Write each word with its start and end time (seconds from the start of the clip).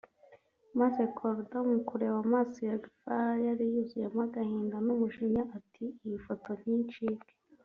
maze 0.79 1.01
Korda 1.17 1.57
mu 1.69 1.77
kureba 1.87 2.17
amaso 2.25 2.57
ya 2.69 2.77
Guevara 2.83 3.31
yari 3.47 3.63
yuzuyemo 3.73 4.19
agahinda 4.27 4.75
n’umujinya 4.85 5.43
ati 5.57 5.85
iyi 6.05 6.17
foto 6.25 6.47
nti 6.59 6.69
incike 6.77 7.33